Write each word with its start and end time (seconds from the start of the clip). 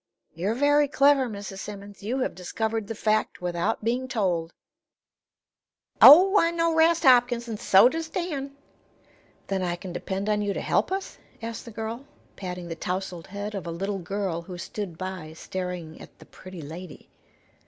"You're 0.33 0.55
very 0.55 0.87
clever, 0.87 1.29
Mrs. 1.29 1.59
Simmons. 1.59 2.01
You 2.01 2.17
have 2.21 2.33
discovered 2.33 2.87
the 2.87 2.95
fact 2.95 3.39
without 3.39 3.83
being 3.83 4.07
told." 4.07 4.51
"Oh, 6.01 6.39
I 6.39 6.49
know 6.49 6.73
'Rast 6.73 7.03
Hopkins, 7.03 7.47
an' 7.47 7.57
so 7.57 7.87
does 7.87 8.09
Dan." 8.09 8.57
"Then 9.45 9.61
I 9.61 9.75
can 9.75 9.93
depend 9.93 10.27
on 10.27 10.41
you 10.41 10.55
to 10.55 10.59
help 10.61 10.91
us?" 10.91 11.19
asked 11.39 11.65
the 11.65 11.69
girl, 11.71 12.03
patting 12.35 12.67
the 12.67 12.75
tousled 12.75 13.27
head 13.27 13.53
of 13.53 13.67
a 13.67 13.71
little 13.71 13.99
girl 13.99 14.41
who 14.41 14.57
stood 14.57 14.97
by 14.97 15.33
staring 15.33 16.01
at 16.01 16.17
"the 16.17 16.25
pretty 16.25 16.63
lady." 16.63 17.11